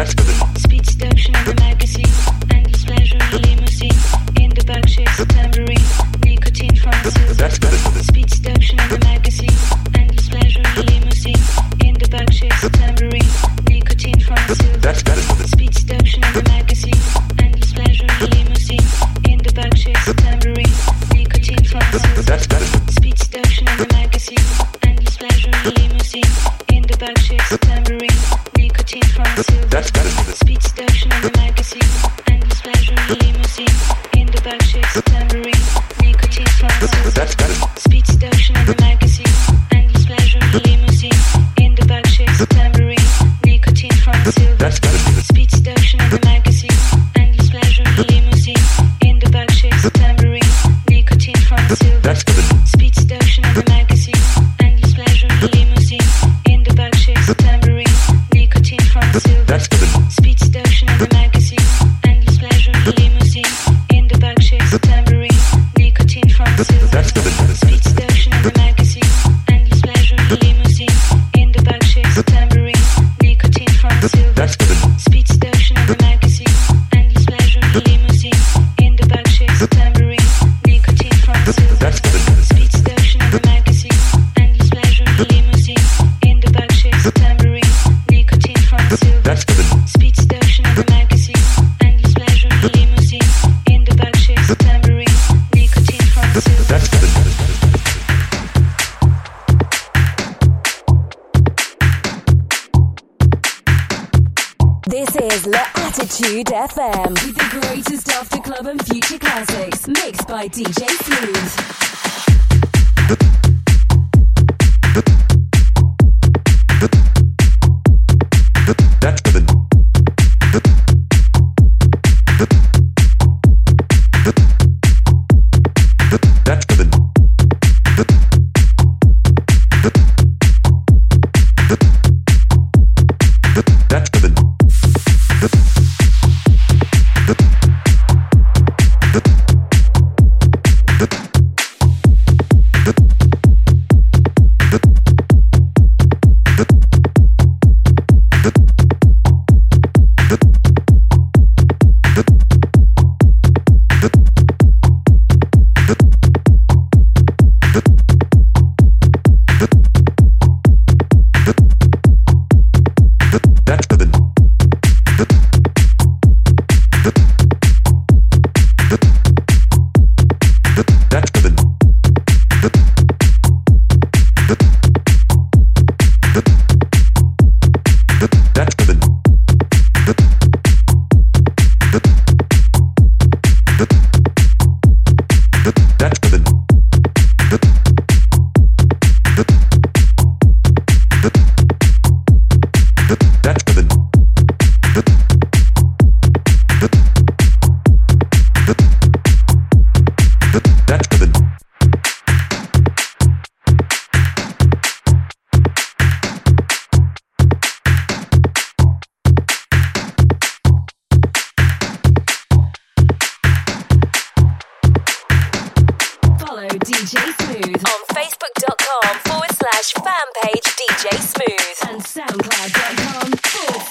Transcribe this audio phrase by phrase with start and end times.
[0.00, 0.49] Dutch for the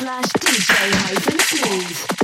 [0.10, 2.19] slash DJ and smooth.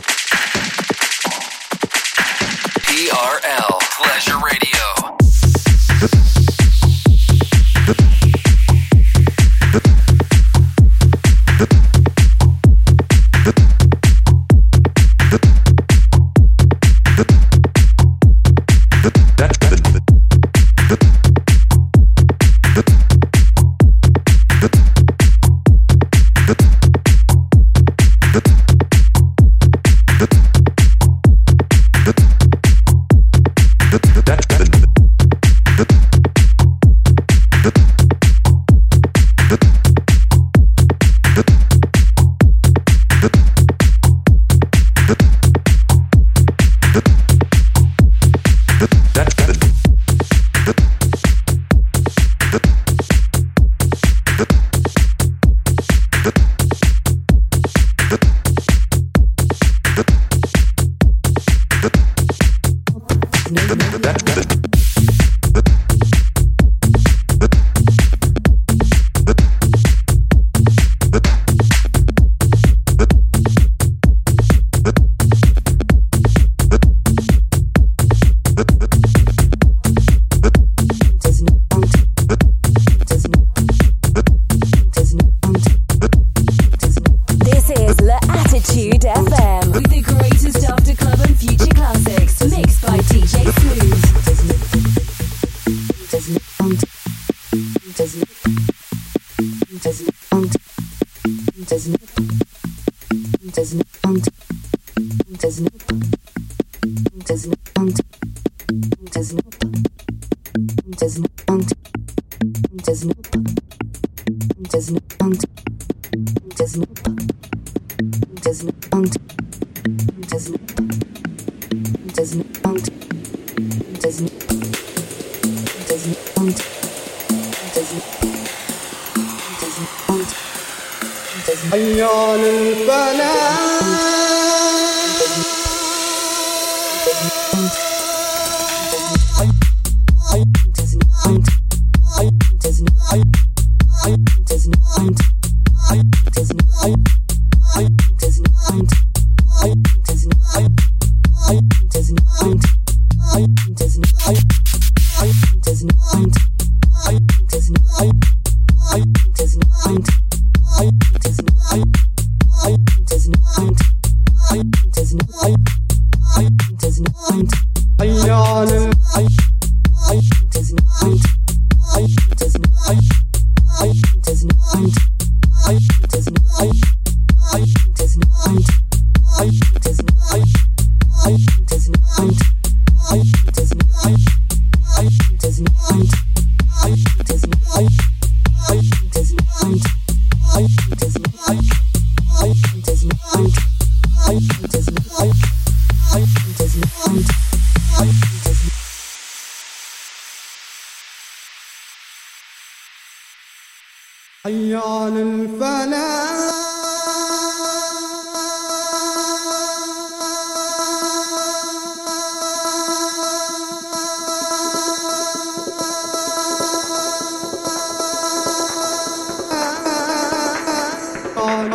[221.45, 221.74] On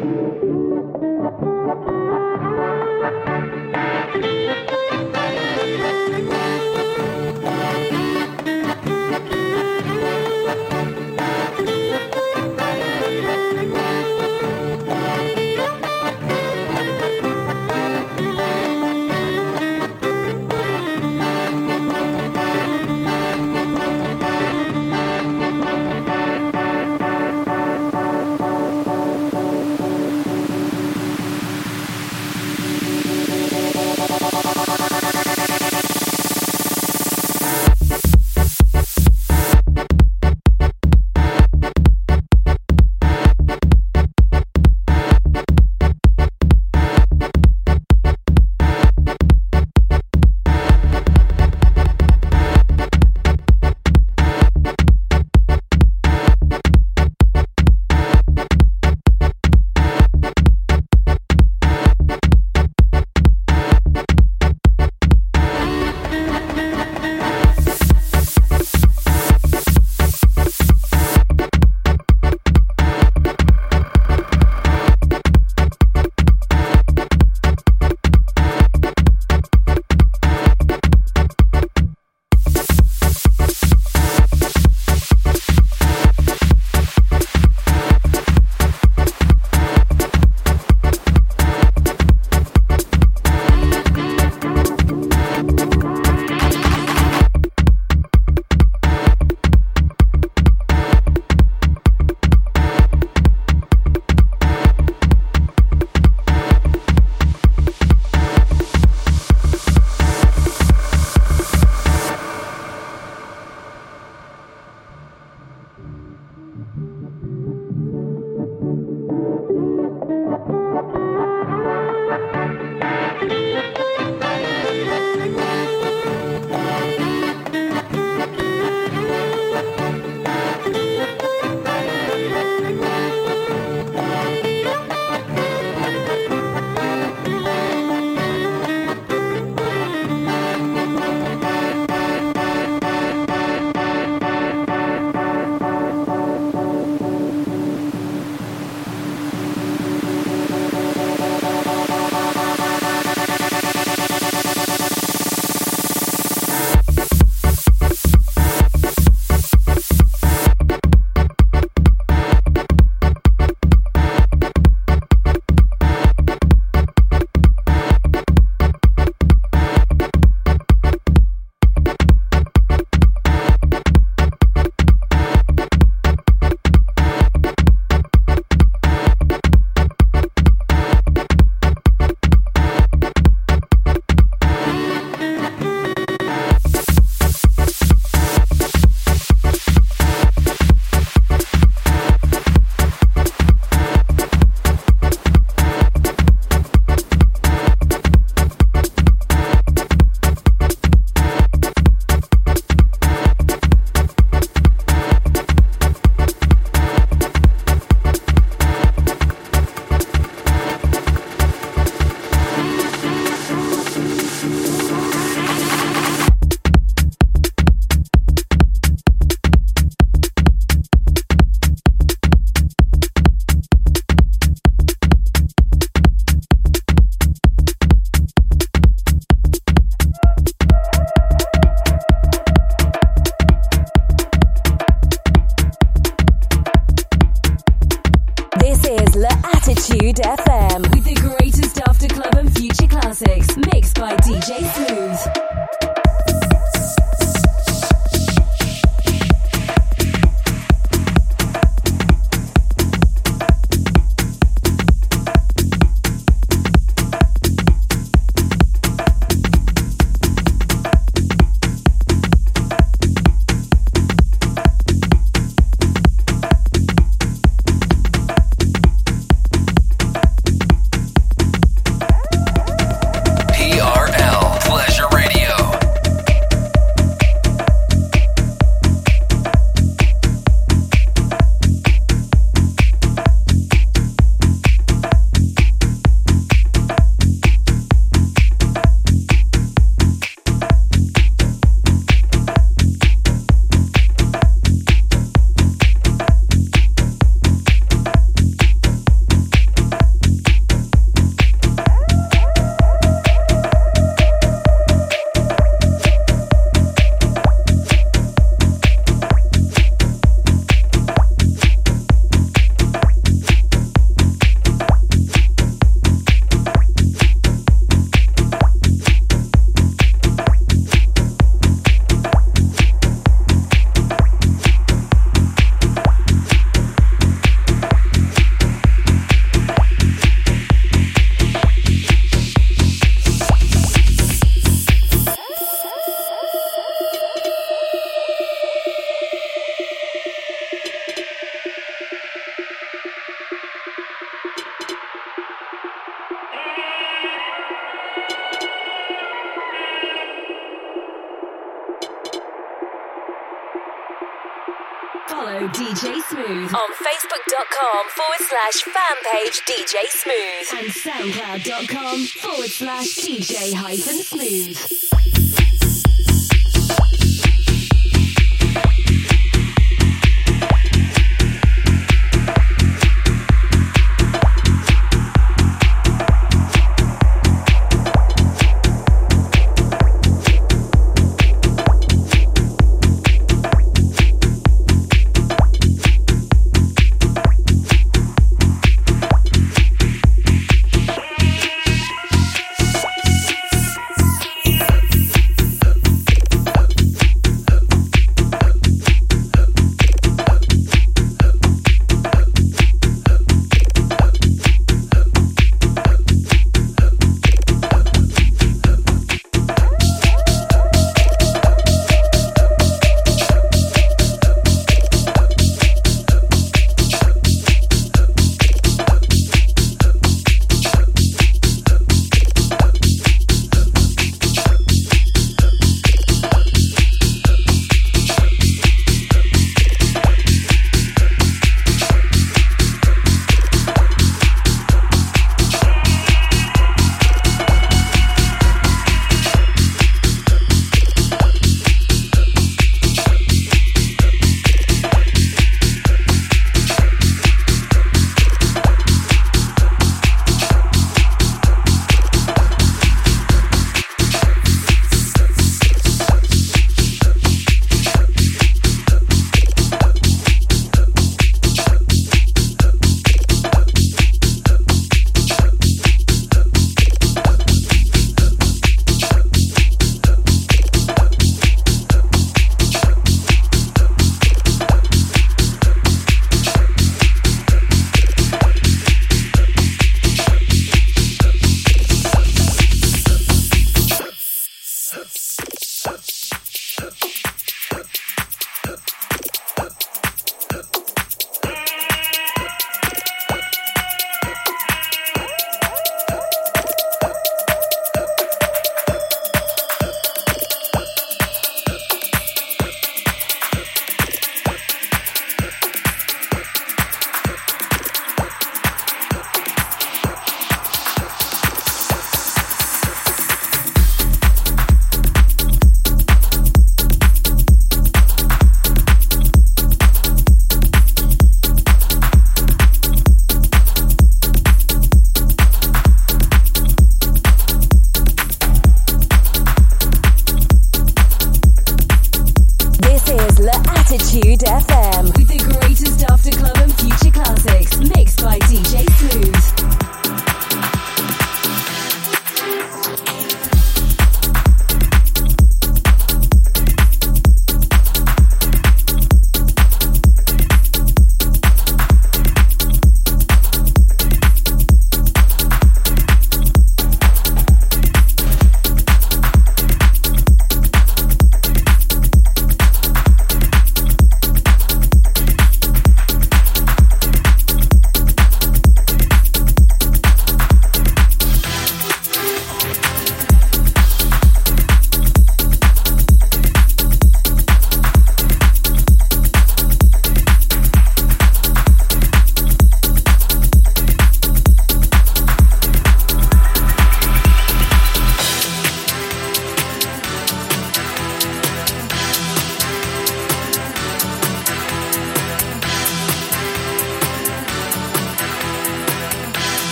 [361.31, 364.90] soundcloud.com forward slash DJ hyphen smooth.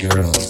[0.00, 0.49] FM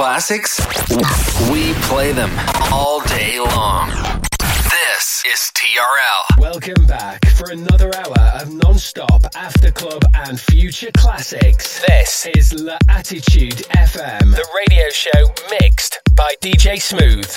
[0.00, 0.58] Classics,
[1.50, 2.30] we play them
[2.72, 3.90] all day long.
[4.40, 6.38] This is TRL.
[6.40, 11.84] Welcome back for another hour of non-stop after club and future classics.
[11.86, 17.28] This is La Attitude FM, the radio show mixed by DJ Smooth.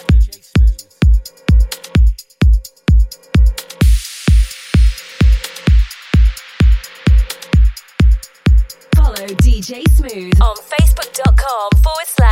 [8.95, 11.34] Follow DJ Smooth on Facebook.com
[11.72, 11.82] forward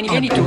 [0.00, 0.37] Vieni, vieni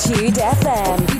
[0.00, 1.19] L'Attitude FM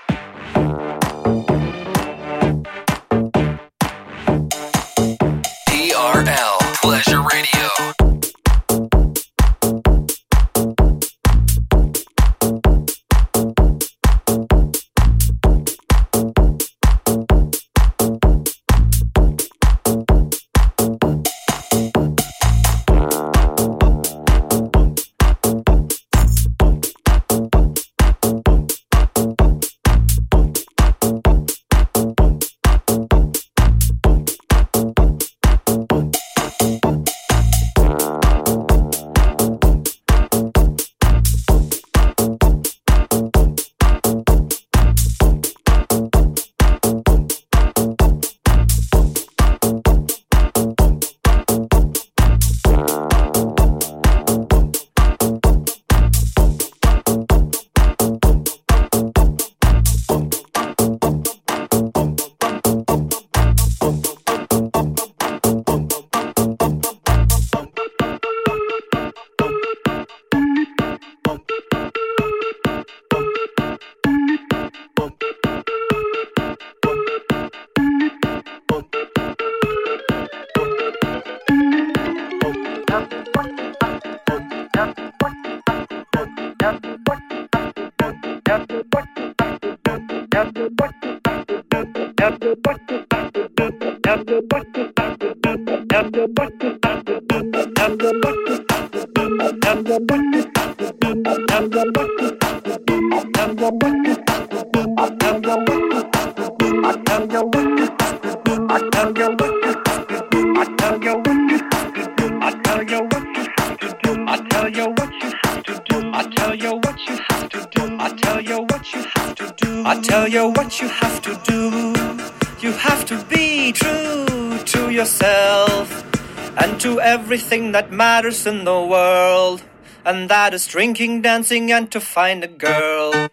[127.01, 129.63] Everything that matters in the world,
[130.05, 133.29] and that is drinking, dancing, and to find a girl.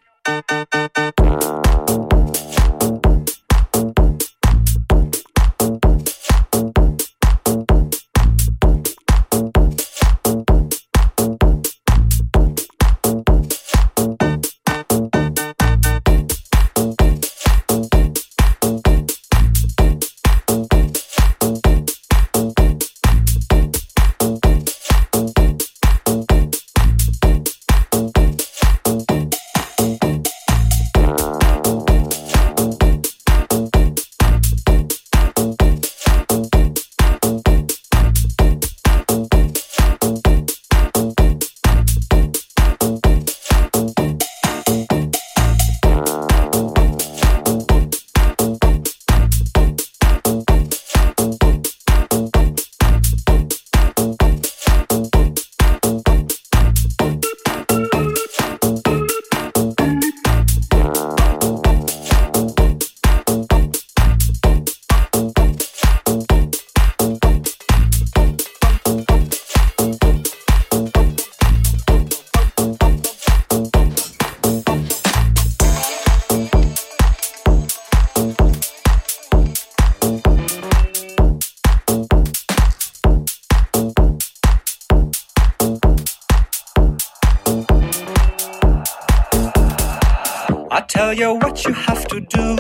[91.19, 92.58] you what you have to do.